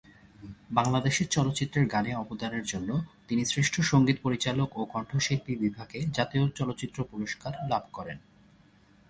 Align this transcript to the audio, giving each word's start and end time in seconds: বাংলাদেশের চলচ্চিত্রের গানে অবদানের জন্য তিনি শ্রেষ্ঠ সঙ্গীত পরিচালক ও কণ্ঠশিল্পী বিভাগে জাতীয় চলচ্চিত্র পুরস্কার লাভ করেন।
বাংলাদেশের 0.71 1.27
চলচ্চিত্রের 1.27 1.85
গানে 1.87 2.11
অবদানের 2.15 2.65
জন্য 2.65 2.89
তিনি 3.27 3.43
শ্রেষ্ঠ 3.45 3.75
সঙ্গীত 3.91 4.17
পরিচালক 4.21 4.69
ও 4.75 4.81
কণ্ঠশিল্পী 4.85 5.53
বিভাগে 5.55 5.99
জাতীয় 6.17 6.43
চলচ্চিত্র 6.57 6.97
পুরস্কার 7.03 7.53
লাভ 7.71 7.83
করেন। 7.93 8.17